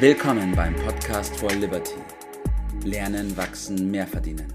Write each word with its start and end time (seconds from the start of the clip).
Willkommen 0.00 0.54
beim 0.54 0.76
Podcast 0.76 1.36
for 1.40 1.50
Liberty. 1.50 1.96
Lernen, 2.84 3.36
wachsen, 3.36 3.90
mehr 3.90 4.06
verdienen. 4.06 4.54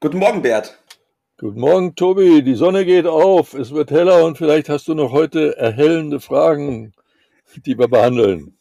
Guten 0.00 0.18
Morgen, 0.18 0.42
Bert. 0.42 0.82
Guten 1.38 1.60
Morgen, 1.60 1.94
Tobi. 1.94 2.42
Die 2.42 2.56
Sonne 2.56 2.84
geht 2.84 3.06
auf, 3.06 3.54
es 3.54 3.70
wird 3.70 3.92
heller 3.92 4.24
und 4.24 4.36
vielleicht 4.36 4.68
hast 4.68 4.88
du 4.88 4.94
noch 4.94 5.12
heute 5.12 5.56
erhellende 5.56 6.18
Fragen, 6.18 6.92
die 7.54 7.78
wir 7.78 7.86
behandeln. 7.86 8.58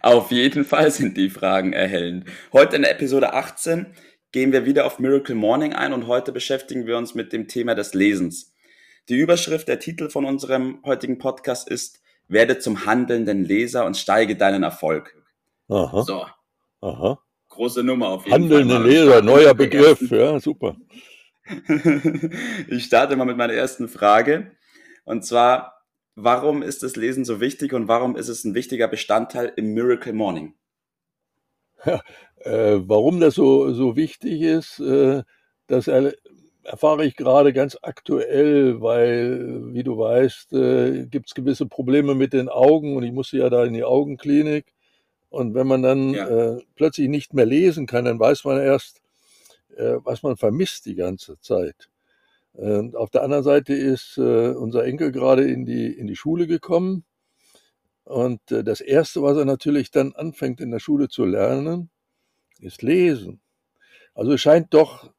Auf 0.00 0.30
jeden 0.30 0.64
Fall 0.64 0.90
sind 0.90 1.18
die 1.18 1.28
Fragen 1.28 1.74
erhellend. 1.74 2.30
Heute 2.54 2.76
in 2.76 2.84
Episode 2.84 3.34
18 3.34 3.94
gehen 4.32 4.52
wir 4.52 4.64
wieder 4.64 4.86
auf 4.86 4.98
Miracle 4.98 5.34
Morning 5.34 5.74
ein 5.74 5.92
und 5.92 6.06
heute 6.06 6.32
beschäftigen 6.32 6.86
wir 6.86 6.96
uns 6.96 7.14
mit 7.14 7.34
dem 7.34 7.46
Thema 7.46 7.74
des 7.74 7.92
Lesens. 7.92 8.49
Die 9.10 9.18
Überschrift, 9.18 9.66
der 9.66 9.80
Titel 9.80 10.08
von 10.08 10.24
unserem 10.24 10.78
heutigen 10.84 11.18
Podcast 11.18 11.68
ist 11.68 12.00
Werde 12.28 12.60
zum 12.60 12.86
handelnden 12.86 13.44
Leser 13.44 13.84
und 13.84 13.96
steige 13.96 14.36
deinen 14.36 14.62
Erfolg. 14.62 15.16
Aha. 15.68 16.02
So, 16.04 16.26
Aha. 16.80 17.18
große 17.48 17.82
Nummer 17.82 18.10
auf 18.10 18.24
jeden 18.24 18.34
Handelnde 18.34 18.76
Fall. 18.76 18.86
Leser, 18.86 19.22
neuer 19.22 19.54
Begriff. 19.54 20.00
Ja, 20.12 20.38
super. 20.38 20.76
Ich 22.68 22.84
starte 22.84 23.16
mal 23.16 23.24
mit 23.24 23.36
meiner 23.36 23.54
ersten 23.54 23.88
Frage. 23.88 24.52
Und 25.04 25.24
zwar, 25.24 25.82
warum 26.14 26.62
ist 26.62 26.84
das 26.84 26.94
Lesen 26.94 27.24
so 27.24 27.40
wichtig 27.40 27.72
und 27.72 27.88
warum 27.88 28.14
ist 28.14 28.28
es 28.28 28.44
ein 28.44 28.54
wichtiger 28.54 28.86
Bestandteil 28.86 29.52
im 29.56 29.74
Miracle 29.74 30.12
Morning? 30.12 30.54
Äh, 32.42 32.80
warum 32.88 33.20
das 33.20 33.34
so, 33.34 33.70
so 33.74 33.96
wichtig 33.96 34.40
ist, 34.40 34.80
äh, 34.80 35.24
das 35.66 35.88
erfahre 36.62 37.04
ich 37.04 37.16
gerade 37.16 37.52
ganz 37.52 37.78
aktuell, 37.82 38.80
weil, 38.80 39.72
wie 39.74 39.82
du 39.82 39.98
weißt, 39.98 40.52
äh, 40.52 41.06
gibt 41.06 41.28
es 41.28 41.34
gewisse 41.34 41.66
Probleme 41.66 42.14
mit 42.14 42.32
den 42.32 42.48
Augen 42.48 42.96
und 42.96 43.02
ich 43.02 43.12
musste 43.12 43.38
ja 43.38 43.50
da 43.50 43.64
in 43.64 43.74
die 43.74 43.84
Augenklinik. 43.84 44.66
Und 45.30 45.54
wenn 45.54 45.66
man 45.66 45.82
dann 45.82 46.14
Ja. 46.14 46.28
äh, 46.28 46.62
plötzlich 46.76 47.08
nicht 47.08 47.34
mehr 47.34 47.46
lesen 47.46 47.86
kann, 47.86 48.04
dann 48.04 48.18
weiß 48.18 48.44
man 48.44 48.60
erst, 48.60 49.00
äh, 49.76 49.96
was 50.04 50.22
man 50.22 50.36
vermisst 50.36 50.86
die 50.86 50.96
ganze 50.96 51.40
Zeit. 51.40 51.88
Und 52.52 52.96
auf 52.96 53.10
der 53.10 53.22
anderen 53.22 53.44
Seite 53.44 53.74
ist 53.74 54.18
äh, 54.18 54.48
unser 54.50 54.84
Enkel 54.84 55.12
gerade 55.12 55.44
in 55.44 55.64
die, 55.64 55.86
in 55.86 56.06
die 56.08 56.16
Schule 56.16 56.46
gekommen. 56.46 57.04
Und 58.04 58.40
äh, 58.50 58.64
das 58.64 58.80
Erste, 58.80 59.22
was 59.22 59.36
er 59.36 59.44
natürlich 59.44 59.90
dann 59.92 60.12
anfängt 60.14 60.60
in 60.60 60.72
der 60.72 60.80
Schule 60.80 61.08
zu 61.08 61.24
lernen, 61.24 61.90
ist 62.60 62.82
Lesen. 62.82 63.40
Also 64.14 64.32
es 64.32 64.40
scheint 64.40 64.74
doch 64.74 65.10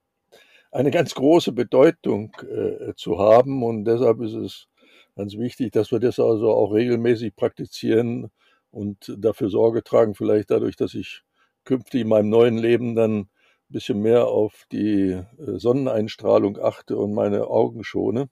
eine 0.71 0.91
ganz 0.91 1.13
große 1.15 1.51
Bedeutung 1.51 2.35
äh, 2.43 2.93
zu 2.95 3.19
haben 3.19 3.63
und 3.63 3.85
deshalb 3.85 4.21
ist 4.21 4.33
es 4.33 4.67
ganz 5.15 5.37
wichtig, 5.37 5.71
dass 5.73 5.91
wir 5.91 5.99
das 5.99 6.19
also 6.19 6.51
auch 6.51 6.71
regelmäßig 6.73 7.35
praktizieren 7.35 8.31
und 8.71 9.13
dafür 9.17 9.49
Sorge 9.49 9.83
tragen, 9.83 10.15
vielleicht 10.15 10.51
dadurch, 10.51 10.75
dass 10.77 10.93
ich 10.93 11.23
künftig 11.65 12.01
in 12.01 12.07
meinem 12.07 12.29
neuen 12.29 12.57
Leben 12.57 12.95
dann 12.95 13.19
ein 13.19 13.29
bisschen 13.69 14.01
mehr 14.01 14.27
auf 14.27 14.65
die 14.71 15.11
äh, 15.11 15.25
Sonneneinstrahlung 15.37 16.57
achte 16.59 16.97
und 16.97 17.13
meine 17.13 17.47
Augen 17.47 17.83
schone, 17.83 18.29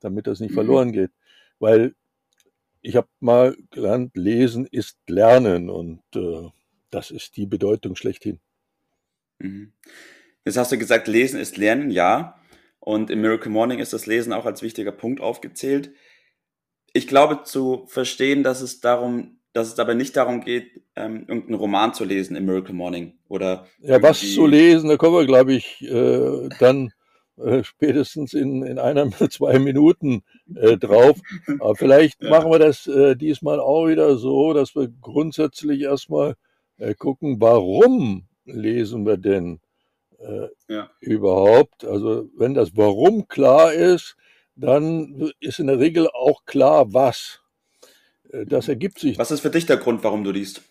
damit 0.00 0.26
das 0.26 0.40
nicht 0.40 0.52
Mhm. 0.52 0.54
verloren 0.54 0.92
geht. 0.92 1.10
Weil 1.58 1.94
ich 2.82 2.96
habe 2.96 3.08
mal 3.20 3.56
gelernt, 3.70 4.16
Lesen 4.16 4.66
ist 4.66 4.98
Lernen 5.08 5.70
und 5.70 6.02
äh, 6.14 6.48
das 6.90 7.10
ist 7.10 7.36
die 7.36 7.46
Bedeutung 7.46 7.96
schlechthin. 7.96 8.40
Mhm. 9.38 9.72
Jetzt 10.46 10.56
hast 10.56 10.70
du 10.70 10.78
gesagt, 10.78 11.08
Lesen 11.08 11.40
ist 11.40 11.56
Lernen, 11.56 11.90
ja. 11.90 12.38
Und 12.78 13.10
im 13.10 13.20
Miracle 13.20 13.50
Morning 13.50 13.80
ist 13.80 13.92
das 13.92 14.06
Lesen 14.06 14.32
auch 14.32 14.46
als 14.46 14.62
wichtiger 14.62 14.92
Punkt 14.92 15.20
aufgezählt. 15.20 15.90
Ich 16.92 17.08
glaube 17.08 17.42
zu 17.42 17.84
verstehen, 17.88 18.44
dass 18.44 18.60
es 18.60 18.80
darum, 18.80 19.40
dass 19.52 19.66
es 19.66 19.74
dabei 19.74 19.94
nicht 19.94 20.16
darum 20.16 20.40
geht, 20.42 20.82
ähm, 20.94 21.24
irgendeinen 21.26 21.56
Roman 21.56 21.94
zu 21.94 22.04
lesen 22.04 22.36
im 22.36 22.46
Miracle 22.46 22.74
Morning 22.74 23.14
oder 23.28 23.66
Ja, 23.80 24.00
was 24.00 24.20
zu 24.20 24.46
lesen, 24.46 24.88
da 24.88 24.96
kommen 24.96 25.16
wir, 25.16 25.26
glaube 25.26 25.52
ich, 25.54 25.82
äh, 25.82 26.48
dann 26.60 26.92
äh, 27.38 27.64
spätestens 27.64 28.32
in, 28.32 28.62
in 28.62 28.78
einer, 28.78 29.10
zwei 29.30 29.58
Minuten 29.58 30.22
äh, 30.54 30.76
drauf. 30.76 31.18
Aber 31.58 31.74
vielleicht 31.74 32.22
Ja. 32.22 32.30
machen 32.30 32.52
wir 32.52 32.60
das 32.60 32.86
äh, 32.86 33.16
diesmal 33.16 33.58
auch 33.58 33.88
wieder 33.88 34.16
so, 34.16 34.52
dass 34.52 34.76
wir 34.76 34.88
grundsätzlich 35.00 35.80
erstmal 35.82 36.36
äh, 36.78 36.94
gucken, 36.94 37.40
warum 37.40 38.26
lesen 38.44 39.04
wir 39.06 39.16
denn 39.16 39.58
äh, 40.20 40.48
Ja. 40.68 40.90
überhaupt? 41.00 41.84
Also 41.84 42.28
wenn 42.36 42.54
das 42.54 42.76
Warum 42.76 43.28
klar 43.28 43.72
ist, 43.72 44.16
dann 44.56 45.32
ist 45.40 45.58
in 45.58 45.66
der 45.68 45.78
Regel 45.78 46.08
auch 46.08 46.44
klar, 46.46 46.92
was. 46.92 47.40
Äh, 48.32 48.46
Das 48.46 48.68
ergibt 48.68 48.98
sich 48.98 49.18
Was 49.18 49.30
ist 49.30 49.40
für 49.40 49.50
dich 49.50 49.66
der 49.66 49.76
Grund, 49.78 50.02
warum 50.04 50.24
du 50.24 50.30
liest? 50.30 50.62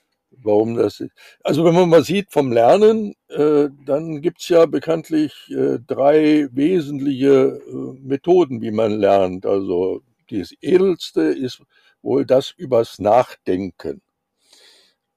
warum 0.43 0.75
das 0.75 0.99
ist. 0.99 1.11
Also 1.43 1.63
wenn 1.63 1.73
man 1.75 1.89
mal 1.89 2.03
sieht 2.03 2.31
vom 2.31 2.51
Lernen, 2.51 3.15
äh, 3.29 3.69
dann 3.85 4.21
gibt's 4.21 4.49
ja 4.49 4.65
bekanntlich 4.65 5.33
äh, 5.49 5.79
drei 5.85 6.49
wesentliche 6.51 7.61
äh, 7.67 7.99
Methoden, 8.01 8.61
wie 8.61 8.71
man 8.71 8.91
lernt. 8.99 9.45
Also 9.45 10.01
das 10.29 10.51
edelste 10.61 11.21
ist 11.21 11.61
wohl 12.01 12.25
das 12.25 12.51
übers 12.51 12.99
Nachdenken. 12.99 14.01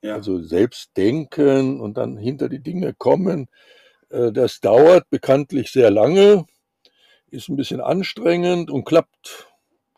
Ja. 0.02 0.14
Also 0.14 0.40
selbst 0.40 0.96
denken 0.96 1.80
und 1.80 1.96
dann 1.96 2.16
hinter 2.16 2.48
die 2.48 2.60
Dinge 2.62 2.94
kommen. 2.94 3.48
Äh, 4.10 4.32
das 4.32 4.60
dauert 4.60 5.08
bekanntlich 5.10 5.70
sehr 5.70 5.90
lange, 5.90 6.46
ist 7.30 7.48
ein 7.48 7.56
bisschen 7.56 7.80
anstrengend 7.80 8.70
und 8.70 8.84
klappt 8.84 9.48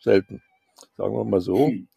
selten, 0.01 0.43
sagen 0.97 1.15
wir 1.15 1.25
mal 1.25 1.41
so. 1.41 1.69
Hm. 1.69 1.89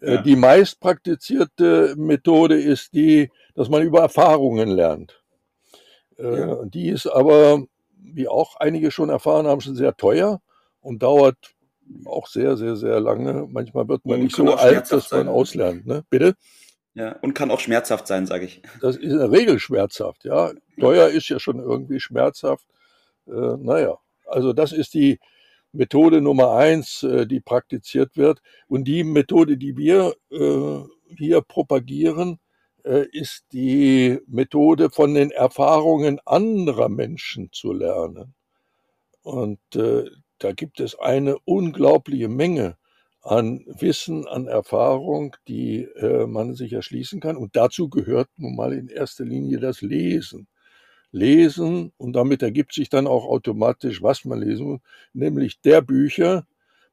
Äh, 0.00 0.14
Ja. 0.14 0.22
Die 0.22 0.36
meist 0.36 0.80
praktizierte 0.80 1.94
Methode 1.96 2.60
ist 2.60 2.94
die, 2.94 3.30
dass 3.54 3.68
man 3.68 3.82
über 3.82 4.00
Erfahrungen 4.00 4.68
lernt. 4.70 5.22
Äh, 6.18 6.40
Ja. 6.40 6.64
Die 6.64 6.88
ist 6.88 7.06
aber, 7.06 7.64
wie 7.98 8.28
auch 8.28 8.56
einige 8.56 8.90
schon 8.90 9.10
erfahren 9.10 9.46
haben, 9.46 9.60
schon 9.60 9.76
sehr 9.76 9.96
teuer 9.96 10.40
und 10.80 11.02
dauert 11.02 11.36
auch 12.06 12.28
sehr, 12.28 12.56
sehr, 12.56 12.76
sehr 12.76 13.00
lange. 13.00 13.48
Manchmal 13.50 13.88
wird 13.88 14.06
man 14.06 14.14
Und 14.14 14.24
nicht 14.24 14.36
so 14.36 14.54
alt, 14.54 14.90
dass 14.92 15.10
man 15.10 15.20
sein, 15.20 15.26
ne? 15.26 15.32
auslernt. 15.32 15.86
Ne? 15.86 16.04
Bitte? 16.08 16.34
Ja, 16.94 17.12
und 17.22 17.34
kann 17.34 17.50
auch 17.50 17.60
schmerzhaft 17.60 18.06
sein, 18.06 18.26
sage 18.26 18.46
ich. 18.46 18.62
Das 18.80 18.96
ist 18.96 19.04
in 19.04 19.18
der 19.18 19.30
Regel 19.30 19.58
schmerzhaft. 19.60 20.24
Ja, 20.24 20.52
teuer 20.78 21.08
ist 21.08 21.28
ja 21.28 21.38
schon 21.38 21.60
irgendwie 21.60 22.00
schmerzhaft. 22.00 22.66
Äh, 23.26 23.56
naja, 23.58 23.98
also 24.26 24.52
das 24.52 24.72
ist 24.72 24.94
die 24.94 25.20
Methode 25.72 26.20
Nummer 26.20 26.52
eins, 26.54 27.02
äh, 27.04 27.26
die 27.26 27.40
praktiziert 27.40 28.16
wird. 28.16 28.42
Und 28.66 28.84
die 28.84 29.04
Methode, 29.04 29.56
die 29.56 29.76
wir 29.76 30.14
äh, 30.30 31.14
hier 31.14 31.42
propagieren, 31.42 32.40
äh, 32.84 33.06
ist 33.12 33.44
die 33.52 34.18
Methode 34.26 34.90
von 34.90 35.14
den 35.14 35.30
Erfahrungen 35.30 36.18
anderer 36.24 36.88
Menschen 36.88 37.52
zu 37.52 37.72
lernen. 37.72 38.34
Und 39.22 39.60
äh, 39.76 40.06
da 40.38 40.52
gibt 40.52 40.80
es 40.80 40.98
eine 40.98 41.38
unglaubliche 41.44 42.28
Menge 42.28 42.76
an 43.22 43.64
Wissen, 43.66 44.26
an 44.26 44.46
Erfahrung, 44.48 45.36
die 45.48 45.84
äh, 45.84 46.26
man 46.26 46.54
sich 46.54 46.72
erschließen 46.72 47.20
kann. 47.20 47.36
Und 47.36 47.56
dazu 47.56 47.88
gehört 47.88 48.28
nun 48.36 48.56
mal 48.56 48.72
in 48.72 48.88
erster 48.88 49.24
Linie 49.24 49.58
das 49.60 49.82
Lesen. 49.82 50.48
Lesen 51.12 51.92
und 51.98 52.14
damit 52.14 52.42
ergibt 52.42 52.72
sich 52.74 52.88
dann 52.88 53.06
auch 53.06 53.26
automatisch, 53.26 54.02
was 54.02 54.24
man 54.24 54.40
lesen 54.40 54.66
muss, 54.66 54.80
nämlich 55.12 55.60
der 55.60 55.82
Bücher, 55.82 56.46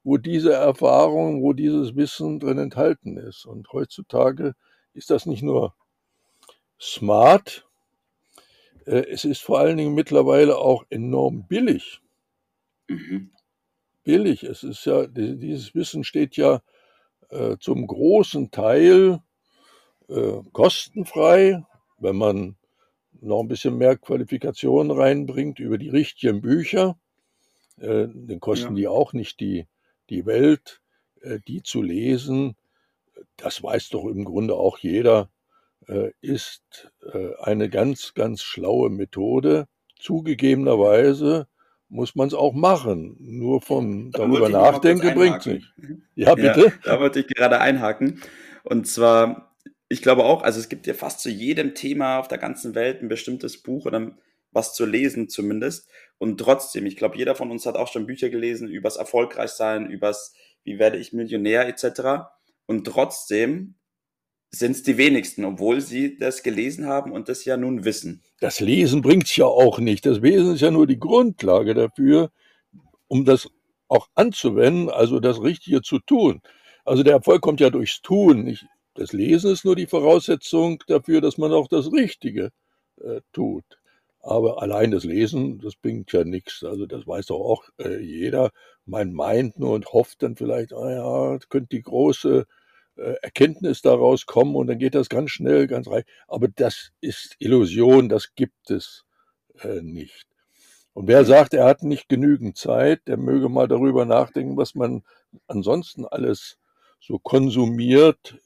wo 0.04 0.18
diese 0.18 0.54
Erfahrung, 0.54 1.44
wo 1.44 1.54
dieses 1.54 1.96
Wissen 1.96 2.40
drin 2.40 2.58
enthalten 2.58 3.18
ist. 3.18 3.46
Und 3.46 3.72
heutzutage 3.74 4.56
ist 4.94 5.12
das 5.12 5.26
nicht 5.28 5.44
nur 5.44 5.76
smart, 6.80 7.68
äh, 8.86 9.06
es 9.10 9.26
ist 9.26 9.42
vor 9.42 9.60
allen 9.60 9.78
Dingen 9.78 9.96
mittlerweile 9.96 10.58
auch 10.58 10.86
enorm 10.90 11.46
billig 11.48 12.02
Mhm. 12.90 13.32
Billig. 14.08 14.44
Es 14.44 14.64
ist 14.64 14.86
ja, 14.86 15.06
die- 15.06 15.38
dieses 15.38 15.76
Wissen 15.76 16.04
steht 16.04 16.38
ja 16.38 16.62
äh, 17.30 17.58
zum 17.60 17.86
großen 17.86 18.52
Teil 18.52 19.20
äh, 20.08 20.40
kostenfrei, 20.54 21.66
wenn 22.00 22.16
man 22.16 22.56
noch 23.20 23.42
ein 23.42 23.50
bisschen 23.50 23.78
mehr 23.78 23.98
Qualifikation 23.98 24.92
reinbringt 24.92 25.60
über 25.60 25.78
die 25.78 25.90
richtigen 25.90 26.40
Bücher. 26.42 26.98
Äh, 27.80 28.08
dann 28.14 28.40
kosten 28.40 28.74
Ja. 28.76 28.80
die 28.80 28.88
auch 28.88 29.12
nicht 29.12 29.42
die, 29.42 29.68
die 30.10 30.26
Welt, 30.26 30.82
äh, 31.22 31.40
die 31.46 31.62
zu 31.64 31.82
lesen. 31.82 32.56
Das 33.36 33.62
weiß 33.62 33.90
doch 33.90 34.06
im 34.06 34.24
Grunde 34.24 34.56
auch 34.56 34.78
jeder, 34.78 35.30
äh, 35.88 36.12
ist 36.22 36.92
äh, 37.14 37.36
eine 37.42 37.70
ganz, 37.70 38.14
ganz 38.14 38.42
schlaue 38.42 38.90
Methode. 38.90 39.68
Zugegebenerweise 40.00 41.48
muss 41.90 42.16
man 42.16 42.28
es 42.28 42.34
auch 42.34 42.54
machen. 42.54 43.16
Nur 43.20 43.62
vom 43.62 44.12
Da 44.12 44.20
darüber 44.20 44.50
nachdenken 44.50 45.14
bringt's 45.14 45.48
einhaken. 45.48 45.54
nicht. 45.78 46.02
Ja, 46.16 46.36
bitte? 46.36 46.66
Ja, 46.66 46.74
da 46.84 47.00
wollte 47.00 47.20
ich 47.20 47.28
gerade 47.28 47.60
einhaken. 47.60 48.22
Und 48.64 48.88
zwar, 48.88 49.56
ich 49.88 50.02
glaube 50.02 50.26
auch, 50.26 50.42
also 50.42 50.60
es 50.60 50.70
gibt 50.70 50.88
ja 50.88 50.94
fast 50.94 51.22
zu 51.22 51.30
jedem 51.30 51.76
Thema 51.76 52.20
auf 52.20 52.28
der 52.28 52.38
ganzen 52.38 52.76
Welt 52.76 53.02
ein 53.02 53.08
bestimmtes 53.08 53.62
Buch 53.62 53.86
oder 53.86 54.18
was 54.52 54.74
zu 54.74 54.86
lesen 54.86 55.30
zumindest. 55.30 55.90
Und 56.18 56.40
trotzdem, 56.40 56.86
ich 56.86 56.98
glaube, 56.98 57.18
jeder 57.18 57.36
von 57.36 57.52
uns 57.52 57.66
hat 57.66 57.76
auch 57.76 57.88
schon 57.92 58.08
Bücher 58.08 58.30
gelesen 58.30 58.68
übers 58.68 58.98
Erfolgreichsein, 58.98 59.90
übers 59.90 60.34
wie 60.64 60.80
werde 60.80 60.98
ich 60.98 61.14
Millionär 61.14 61.68
etc. 61.68 62.28
Und 62.66 62.86
trotzdem 62.86 63.76
sind 64.50 64.72
es 64.72 64.84
die 64.84 64.98
wenigsten, 64.98 65.46
obwohl 65.46 65.82
sie 65.82 66.18
das 66.18 66.44
gelesen 66.44 66.88
haben 66.88 67.12
und 67.12 67.30
das 67.30 67.46
ja 67.46 67.58
nun 67.58 67.84
wissen. 67.84 68.24
Das 68.40 68.60
Lesen 68.60 69.02
bringt's 69.02 69.36
ja 69.36 69.46
auch 69.46 69.80
nicht. 69.80 70.06
Das 70.06 70.20
Lesen 70.20 70.56
ist 70.56 70.62
ja 70.62 70.72
nur 70.72 70.88
die 70.88 71.00
Grundlage 71.00 71.74
dafür, 71.74 72.32
um 73.08 73.26
das 73.26 73.50
auch 73.88 74.08
anzuwenden, 74.16 74.90
also 74.90 75.20
das 75.20 75.42
Richtige 75.42 75.82
zu 75.82 76.00
tun. 76.00 76.42
Also 76.86 77.04
der 77.04 77.14
Erfolg 77.14 77.42
kommt 77.42 77.60
ja 77.60 77.70
durchs 77.70 78.02
Tun. 78.02 78.44
Nicht, 78.44 78.66
das 78.94 79.14
Lesen 79.14 79.52
ist 79.52 79.66
nur 79.66 79.76
die 79.76 79.88
Voraussetzung 79.88 80.84
dafür, 80.88 81.22
dass 81.22 81.38
man 81.38 81.52
auch 81.52 81.68
das 81.68 81.92
Richtige 81.92 82.52
äh, 83.02 83.22
tut. 83.34 83.66
Aber 84.22 84.62
allein 84.62 84.92
das 84.92 85.04
Lesen, 85.04 85.60
das 85.60 85.76
bringt 85.76 86.12
ja 86.12 86.24
nichts. 86.24 86.64
Also 86.64 86.86
das 86.86 87.08
weiß 87.08 87.28
doch 87.28 87.40
auch 87.40 87.64
äh, 87.78 88.00
jeder. 88.00 88.52
Man 88.86 89.14
meint 89.14 89.60
nur 89.60 89.74
und 89.74 89.94
hofft 89.94 90.24
dann 90.24 90.36
vielleicht, 90.36 90.74
ah 90.74 90.92
ja, 90.92 91.40
könnte 91.50 91.76
die 91.76 91.82
große 91.82 92.46
Erkenntnis 93.22 93.82
daraus 93.82 94.26
kommen 94.26 94.56
und 94.56 94.68
dann 94.68 94.80
geht 94.80 94.96
das 94.96 95.10
ganz 95.10 95.32
schnell, 95.32 95.68
ganz 95.68 95.88
reich. 95.88 96.06
Aber 96.28 96.48
das 96.48 96.92
ist 97.02 97.36
Illusion, 97.40 98.10
das 98.10 98.36
gibt 98.36 98.70
es 98.70 99.06
äh, 99.62 99.82
nicht. 99.82 100.28
Und 100.94 101.08
wer 101.08 101.26
sagt, 101.26 101.54
er 101.54 101.66
hat 101.66 101.84
nicht 101.84 102.10
genügend 102.10 102.58
Zeit, 102.58 103.02
der 103.08 103.18
möge 103.18 103.50
mal 103.50 103.68
darüber 103.68 104.06
nachdenken, 104.06 104.58
was 104.58 104.74
man 104.74 105.04
ansonsten 105.46 106.06
alles 106.06 106.58
so 107.00 107.20
konsumiert, 107.20 108.40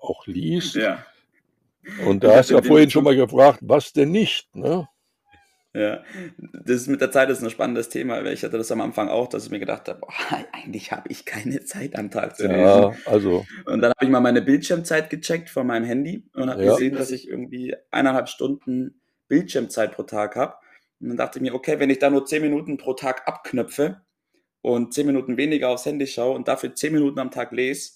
auch 0.00 0.26
liest. 0.26 0.76
Ja. 0.76 1.04
Und 2.06 2.24
da 2.24 2.36
hast 2.36 2.50
du 2.50 2.54
ja 2.54 2.62
vorhin 2.62 2.90
schon 2.90 3.04
mal 3.04 3.16
gefragt, 3.16 3.58
was 3.62 3.92
denn 3.92 4.10
nicht, 4.10 4.54
ne? 4.54 4.88
Ja, 5.74 6.04
das 6.36 6.82
ist 6.82 6.86
mit 6.86 7.00
der 7.00 7.10
Zeit 7.10 7.30
ist 7.30 7.42
ein 7.42 7.50
spannendes 7.50 7.88
Thema, 7.88 8.24
weil 8.24 8.32
ich 8.32 8.44
hatte 8.44 8.58
das 8.58 8.70
am 8.70 8.80
Anfang 8.80 9.08
auch, 9.08 9.26
dass 9.26 9.46
ich 9.46 9.50
mir 9.50 9.58
gedacht 9.58 9.88
habe, 9.88 9.98
boah, 10.00 10.12
eigentlich 10.52 10.92
habe 10.92 11.08
ich 11.08 11.24
keine 11.24 11.64
Zeit 11.64 11.98
am 11.98 12.12
Tag 12.12 12.36
zu 12.36 12.46
lesen. 12.46 12.60
Ja, 12.60 12.92
also. 13.06 13.44
Und 13.66 13.80
dann 13.80 13.90
habe 13.90 14.04
ich 14.04 14.08
mal 14.08 14.20
meine 14.20 14.40
Bildschirmzeit 14.40 15.10
gecheckt 15.10 15.50
von 15.50 15.66
meinem 15.66 15.84
Handy 15.84 16.28
und 16.32 16.48
habe 16.48 16.64
ja. 16.64 16.72
gesehen, 16.72 16.94
dass 16.94 17.10
ich 17.10 17.28
irgendwie 17.28 17.74
eineinhalb 17.90 18.28
Stunden 18.28 19.00
Bildschirmzeit 19.26 19.92
pro 19.92 20.04
Tag 20.04 20.36
habe. 20.36 20.54
Und 21.00 21.08
dann 21.08 21.16
dachte 21.16 21.40
ich 21.40 21.42
mir, 21.42 21.54
okay, 21.54 21.80
wenn 21.80 21.90
ich 21.90 21.98
da 21.98 22.08
nur 22.08 22.24
zehn 22.24 22.42
Minuten 22.42 22.76
pro 22.76 22.94
Tag 22.94 23.26
abknöpfe 23.26 24.00
und 24.62 24.94
zehn 24.94 25.06
Minuten 25.06 25.36
weniger 25.36 25.70
aufs 25.70 25.86
Handy 25.86 26.06
schaue 26.06 26.36
und 26.36 26.46
dafür 26.46 26.76
zehn 26.76 26.92
Minuten 26.92 27.18
am 27.18 27.32
Tag 27.32 27.50
lese. 27.50 27.94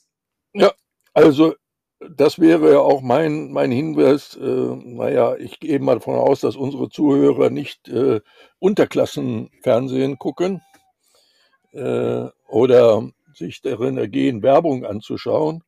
Ja, 0.53 0.73
also 1.15 1.55
das 2.01 2.39
wäre 2.39 2.73
ja 2.73 2.79
auch 2.79 3.01
mein, 3.01 3.51
mein 3.51 3.71
Hinweis. 3.73 4.37
Äh, 4.37 4.45
naja, 4.45 5.37
ich 5.37 5.59
gehe 5.61 5.81
mal 5.81 5.95
davon 5.95 6.17
aus, 6.17 6.41
dass 6.41 6.57
unsere 6.57 6.89
Zuhörer 6.89 7.51
nicht 7.51 7.89
äh, 7.89 8.21
Unterklassenfernsehen 8.59 10.19
gucken 10.19 10.63
äh, 11.73 12.27
oder 12.47 13.09
sich 13.35 13.63
darin 13.63 13.99
ergehen, 13.99 14.43
Werbung 14.43 14.85
anzuschauen 14.85 15.65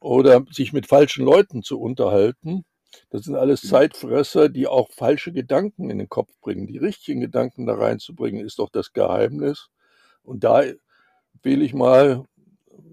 oder 0.00 0.44
sich 0.50 0.72
mit 0.72 0.86
falschen 0.86 1.24
Leuten 1.24 1.62
zu 1.62 1.78
unterhalten. 1.78 2.64
Das 3.10 3.22
sind 3.22 3.36
alles 3.36 3.62
mhm. 3.64 3.68
Zeitfresser, 3.68 4.48
die 4.48 4.66
auch 4.66 4.90
falsche 4.90 5.32
Gedanken 5.32 5.90
in 5.90 5.98
den 5.98 6.08
Kopf 6.08 6.32
bringen. 6.40 6.66
Die 6.66 6.78
richtigen 6.78 7.20
Gedanken 7.20 7.66
da 7.66 7.74
reinzubringen, 7.74 8.44
ist 8.44 8.58
doch 8.58 8.70
das 8.70 8.92
Geheimnis. 8.92 9.68
Und 10.22 10.42
da 10.44 10.62
will 11.42 11.62
ich 11.62 11.74
mal 11.74 12.24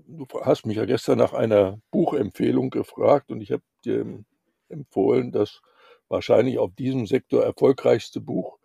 du 0.07 0.25
hast 0.41 0.65
mich 0.65 0.77
ja 0.77 0.85
gestern 0.85 1.17
nach 1.17 1.33
einer 1.33 1.79
Buchempfehlung 1.91 2.69
gefragt 2.69 3.31
und 3.31 3.41
ich 3.41 3.51
habe 3.51 3.63
dir 3.85 4.23
empfohlen, 4.69 5.31
das 5.31 5.61
wahrscheinlich 6.07 6.57
auf 6.57 6.73
diesem 6.75 7.05
Sektor 7.05 7.43
erfolgreichste 7.43 8.21
Buch 8.21 8.57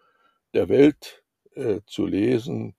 der 0.54 0.68
Welt 0.68 1.22
äh, 1.54 1.80
zu 1.86 2.06
lesen 2.06 2.74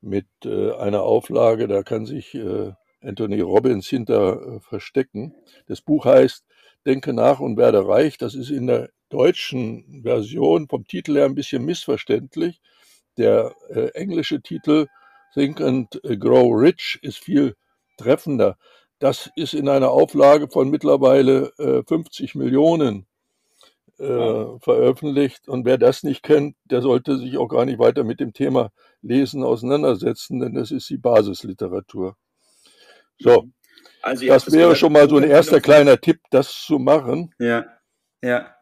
mit 0.00 0.26
äh, 0.44 0.72
einer 0.72 1.02
Auflage, 1.02 1.68
da 1.68 1.82
kann 1.82 2.06
sich 2.06 2.34
äh, 2.34 2.72
Anthony 3.02 3.40
Robbins 3.40 3.88
hinter 3.88 4.40
äh, 4.40 4.60
verstecken. 4.60 5.34
Das 5.66 5.80
Buch 5.80 6.04
heißt 6.04 6.44
Denke 6.86 7.12
nach 7.12 7.40
und 7.40 7.56
werde 7.56 7.86
reich. 7.86 8.16
Das 8.16 8.34
ist 8.34 8.50
in 8.50 8.68
der 8.68 8.90
deutschen 9.08 10.02
Version 10.02 10.68
vom 10.68 10.86
Titel 10.86 11.16
her 11.16 11.24
ein 11.24 11.34
bisschen 11.34 11.64
missverständlich. 11.64 12.60
Der 13.18 13.54
äh, 13.70 13.88
englische 13.94 14.40
Titel 14.40 14.86
Think 15.34 15.60
and 15.60 16.00
Grow 16.20 16.52
Rich 16.54 16.98
ist 17.02 17.18
viel 17.18 17.56
treffender. 17.96 18.56
Das 18.98 19.30
ist 19.36 19.54
in 19.54 19.68
einer 19.68 19.90
Auflage 19.90 20.48
von 20.48 20.70
mittlerweile 20.70 21.52
äh, 21.58 21.82
50 21.86 22.34
Millionen 22.34 23.06
äh, 23.98 24.58
veröffentlicht. 24.60 25.48
Und 25.48 25.64
wer 25.64 25.78
das 25.78 26.02
nicht 26.02 26.22
kennt, 26.22 26.56
der 26.64 26.82
sollte 26.82 27.18
sich 27.18 27.36
auch 27.36 27.48
gar 27.48 27.64
nicht 27.64 27.78
weiter 27.78 28.04
mit 28.04 28.20
dem 28.20 28.32
Thema 28.32 28.70
Lesen 29.02 29.42
auseinandersetzen, 29.42 30.40
denn 30.40 30.54
das 30.54 30.70
ist 30.70 30.88
die 30.90 30.98
Basisliteratur. 30.98 32.16
So, 33.18 33.48
also 34.02 34.26
das 34.26 34.52
wäre 34.52 34.76
schon 34.76 34.92
mal 34.92 35.08
so 35.08 35.16
ein 35.16 35.24
erster 35.24 35.60
kleiner 35.60 36.00
Tipp, 36.00 36.20
das 36.30 36.62
zu 36.62 36.78
machen. 36.78 37.34
Ja, 37.38 37.66
ja, 38.22 38.54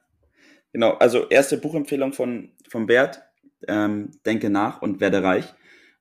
genau. 0.72 0.92
Also 0.94 1.28
erste 1.28 1.58
Buchempfehlung 1.58 2.12
von, 2.12 2.52
von 2.68 2.86
Bert, 2.86 3.22
ähm, 3.66 4.10
Denke 4.24 4.50
nach 4.50 4.82
und 4.82 5.00
werde 5.00 5.22
reich. 5.22 5.52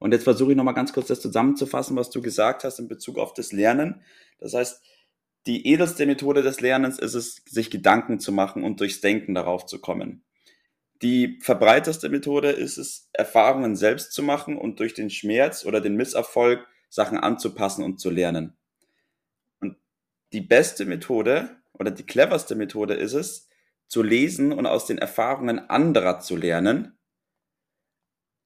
Und 0.03 0.11
jetzt 0.11 0.25
versuche 0.25 0.51
ich 0.51 0.57
nochmal 0.57 0.73
ganz 0.73 0.91
kurz 0.91 1.07
das 1.07 1.21
zusammenzufassen, 1.21 1.95
was 1.95 2.09
du 2.09 2.21
gesagt 2.21 2.65
hast 2.65 2.77
in 2.77 2.89
Bezug 2.89 3.17
auf 3.17 3.33
das 3.33 3.53
Lernen. 3.53 4.01
Das 4.37 4.53
heißt, 4.53 4.83
die 5.47 5.65
edelste 5.65 6.05
Methode 6.05 6.41
des 6.41 6.59
Lernens 6.59 6.99
ist 6.99 7.13
es, 7.13 7.41
sich 7.45 7.71
Gedanken 7.71 8.19
zu 8.19 8.33
machen 8.33 8.65
und 8.65 8.81
durchs 8.81 8.99
Denken 8.99 9.33
darauf 9.33 9.65
zu 9.65 9.79
kommen. 9.79 10.25
Die 11.01 11.39
verbreiteste 11.41 12.09
Methode 12.09 12.49
ist 12.49 12.77
es, 12.77 13.07
Erfahrungen 13.13 13.77
selbst 13.77 14.11
zu 14.11 14.23
machen 14.23 14.57
und 14.57 14.81
durch 14.81 14.93
den 14.93 15.09
Schmerz 15.09 15.63
oder 15.65 15.79
den 15.79 15.95
Misserfolg 15.95 16.67
Sachen 16.89 17.17
anzupassen 17.17 17.85
und 17.85 18.01
zu 18.01 18.09
lernen. 18.09 18.57
Und 19.61 19.77
die 20.33 20.41
beste 20.41 20.83
Methode 20.83 21.61
oder 21.71 21.91
die 21.91 22.05
cleverste 22.05 22.55
Methode 22.55 22.95
ist 22.95 23.13
es, 23.13 23.47
zu 23.87 24.03
lesen 24.03 24.51
und 24.51 24.65
aus 24.65 24.85
den 24.85 24.97
Erfahrungen 24.97 25.59
anderer 25.69 26.19
zu 26.19 26.35
lernen 26.35 26.97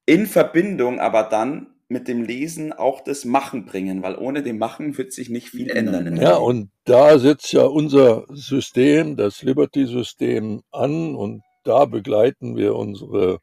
in 0.08 0.26
Verbindung 0.26 1.00
aber 1.00 1.24
dann 1.24 1.66
mit 1.88 2.08
dem 2.08 2.22
Lesen 2.22 2.72
auch 2.72 3.02
das 3.02 3.26
Machen 3.26 3.66
bringen, 3.66 4.02
weil 4.02 4.16
ohne 4.16 4.42
dem 4.42 4.56
Machen 4.56 4.96
wird 4.96 5.12
sich 5.12 5.28
nicht 5.28 5.50
viel 5.50 5.68
ändern. 5.70 6.16
ja, 6.16 6.36
und 6.36 6.70
da 6.84 7.18
setzt 7.18 7.52
ja 7.52 7.64
unser 7.64 8.24
System, 8.30 9.16
das 9.16 9.42
Liberty-System 9.42 10.62
an 10.70 11.14
und 11.14 11.42
da 11.64 11.84
begleiten 11.84 12.56
wir 12.56 12.74
unsere 12.74 13.40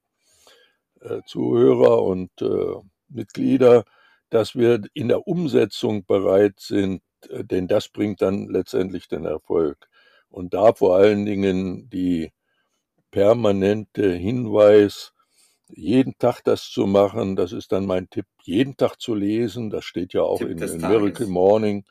äh, 1.02 1.20
Zuhörer 1.28 2.02
und 2.02 2.32
äh, 2.42 2.76
Mitglieder, 3.10 3.84
dass 4.32 4.56
wir 4.56 4.82
in 4.96 5.08
der 5.08 5.28
Umsetzung 5.28 6.04
bereit 6.06 6.60
sind, 6.60 7.04
äh, 7.30 7.44
denn 7.44 7.68
das 7.68 7.90
bringt 7.90 8.24
dann 8.24 8.48
letztendlich 8.48 9.08
den 9.08 9.26
Erfolg. 9.26 9.88
Und 10.30 10.56
da 10.56 10.74
vor 10.74 10.96
allen 10.96 11.26
Dingen 11.26 11.92
die 11.92 12.32
permanente 13.12 14.12
Hinweis, 14.12 15.15
jeden 15.68 16.18
Tag 16.18 16.42
das 16.44 16.70
zu 16.70 16.86
machen, 16.86 17.36
das 17.36 17.52
ist 17.52 17.72
dann 17.72 17.86
mein 17.86 18.10
Tipp, 18.10 18.26
jeden 18.44 18.78
Tag 18.78 19.00
zu 19.00 19.16
lesen, 19.16 19.70
das 19.70 19.86
steht 19.86 20.14
ja 20.14 20.22
auch 20.22 20.42
in, 20.42 20.58
in 20.58 20.78
Miracle 20.78 21.28
Morning. 21.28 21.86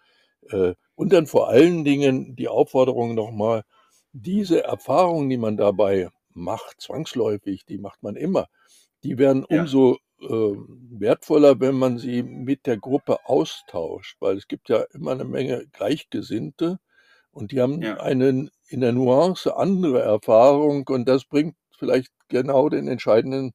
Äh, 0.51 0.75
und 0.95 1.13
dann 1.13 1.27
vor 1.27 1.49
allen 1.49 1.85
Dingen 1.85 2.37
die 2.37 2.49
Aufforderung 2.49 3.15
nochmal, 3.15 3.65
diese 4.13 4.63
Erfahrungen, 4.63 5.29
die 5.29 5.39
man 5.39 5.57
dabei 5.57 6.09
macht, 6.31 6.81
zwangsläufig, 6.81 7.65
die 7.65 7.79
macht 7.79 8.03
man 8.03 8.17
immer, 8.17 8.47
die 9.03 9.19
werden 9.19 9.45
ja. 9.51 9.61
umso 9.61 9.99
äh, 10.21 10.27
wertvoller, 10.27 11.59
wenn 11.61 11.75
man 11.75 11.99
sie 11.99 12.23
mit 12.23 12.67
der 12.67 12.77
Gruppe 12.77 13.19
austauscht, 13.25 14.17
weil 14.21 14.37
es 14.37 14.47
gibt 14.47 14.69
ja 14.69 14.85
immer 14.93 15.13
eine 15.13 15.25
Menge 15.25 15.67
Gleichgesinnte 15.73 16.79
und 17.33 17.51
die 17.51 17.61
haben 17.61 17.83
ja. 17.83 17.99
eine 17.99 18.51
in 18.69 18.81
der 18.81 18.93
Nuance 18.93 19.57
andere 19.57 20.01
Erfahrung 20.01 20.87
und 20.89 21.09
das 21.09 21.25
bringt 21.25 21.57
vielleicht 21.77 22.13
genau 22.29 22.69
den 22.69 22.89
entscheidenden 22.89 23.53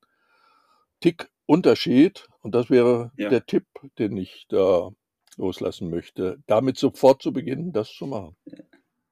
Tick 0.99 1.29
Unterschied. 1.45 2.27
Und 2.41 2.55
das 2.55 2.69
wäre 2.69 3.11
ja. 3.17 3.29
der 3.29 3.45
Tipp, 3.45 3.65
den 3.97 4.15
ich 4.17 4.45
da 4.49 4.89
loslassen 5.37 5.89
möchte, 5.89 6.37
damit 6.47 6.77
sofort 6.77 7.21
zu 7.21 7.33
beginnen, 7.33 7.71
das 7.71 7.91
zu 7.91 8.05
machen. 8.05 8.35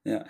Ja. 0.04 0.24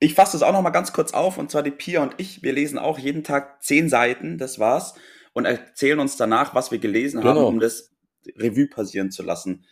Ich 0.00 0.14
fasse 0.14 0.32
das 0.32 0.42
auch 0.42 0.52
noch 0.52 0.62
mal 0.62 0.70
ganz 0.70 0.92
kurz 0.92 1.12
auf. 1.12 1.38
Und 1.38 1.50
zwar 1.50 1.62
die 1.62 1.70
Pia 1.70 2.02
und 2.02 2.14
ich, 2.18 2.42
wir 2.42 2.52
lesen 2.52 2.78
auch 2.78 2.98
jeden 2.98 3.24
Tag 3.24 3.62
zehn 3.62 3.88
Seiten, 3.88 4.38
das 4.38 4.58
war's, 4.58 4.94
und 5.32 5.44
erzählen 5.44 5.98
uns 5.98 6.16
danach, 6.16 6.54
was 6.54 6.70
wir 6.70 6.78
gelesen 6.78 7.20
genau. 7.20 7.34
haben, 7.34 7.44
um 7.44 7.60
das 7.60 7.90
Revue 8.36 8.68
passieren 8.68 9.10
zu 9.10 9.22
lassen. 9.22 9.64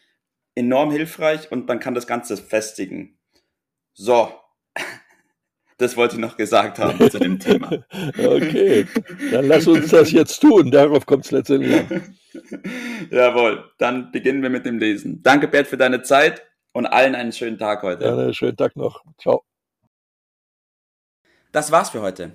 Enorm 0.54 0.90
hilfreich 0.90 1.52
und 1.52 1.68
man 1.68 1.78
kann 1.80 1.94
das 1.94 2.06
Ganze 2.06 2.36
festigen. 2.36 3.18
So, 3.92 4.32
das 5.78 5.97
wollte 5.97 6.16
ich 6.16 6.21
noch 6.21 6.37
gesagt 6.37 6.78
haben 6.78 7.11
zu 7.11 7.18
dem 7.18 7.38
Thema. 7.38 7.71
Okay, 8.18 8.87
dann 9.30 9.47
lass 9.47 9.66
uns 9.66 9.88
das 9.88 10.11
jetzt 10.11 10.40
tun. 10.40 10.71
Darauf 10.71 11.06
kommt 11.06 11.25
es 11.25 11.30
letztendlich 11.30 11.75
an. 11.75 12.14
Jawohl, 13.11 13.64
dann 13.78 14.11
beginnen 14.12 14.42
wir 14.42 14.50
mit 14.50 14.66
dem 14.66 14.78
Lesen. 14.78 15.23
Danke, 15.23 15.49
Bert, 15.49 15.66
für 15.66 15.76
deine 15.76 16.02
Zeit 16.02 16.42
und 16.73 16.87
allen 16.87 17.14
einen 17.14 17.33
schönen 17.33 17.59
Tag 17.59 17.83
heute. 17.83 18.04
Ja, 18.04 18.12
einen 18.12 18.35
schönen 18.35 18.56
Tag 18.56 18.76
noch. 18.76 19.02
Ciao. 19.21 19.45
Das 21.52 21.73
war's 21.73 21.90
für 21.90 22.02
heute. 22.02 22.33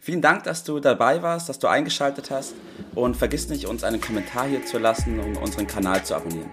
Vielen 0.00 0.20
Dank, 0.20 0.44
dass 0.44 0.64
du 0.64 0.80
dabei 0.80 1.22
warst, 1.22 1.48
dass 1.48 1.58
du 1.58 1.66
eingeschaltet 1.66 2.30
hast 2.30 2.54
und 2.94 3.16
vergiss 3.16 3.48
nicht, 3.48 3.66
uns 3.66 3.84
einen 3.84 4.00
Kommentar 4.00 4.46
hier 4.46 4.64
zu 4.64 4.78
lassen 4.78 5.18
und 5.18 5.36
unseren 5.36 5.66
Kanal 5.66 6.04
zu 6.04 6.14
abonnieren. 6.14 6.50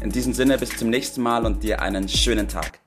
In 0.00 0.10
diesem 0.10 0.32
Sinne 0.32 0.56
bis 0.56 0.76
zum 0.76 0.88
nächsten 0.88 1.20
Mal 1.20 1.44
und 1.44 1.62
dir 1.62 1.82
einen 1.82 2.08
schönen 2.08 2.48
Tag. 2.48 2.80